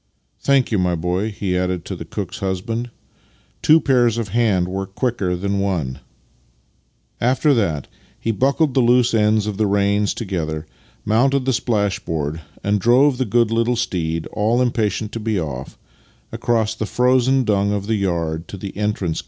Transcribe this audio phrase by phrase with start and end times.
[0.49, 2.89] "Thank you, my boy," he added to the cook's husband."
[3.61, 5.99] Two pairs of hands work quicker than one."
[7.19, 7.87] After that
[8.19, 10.65] he buckled the loose ends of the reins together,
[11.05, 15.77] mounted the splashboard, and drove the good little steed, all impatient to be off,
[16.31, 19.19] across the frozen dung of the yard to the entrance gates.